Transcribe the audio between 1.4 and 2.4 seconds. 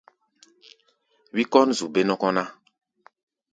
kɔ́n zu bé-nɔ́kɔ́